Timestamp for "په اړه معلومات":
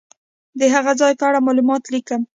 1.19-1.83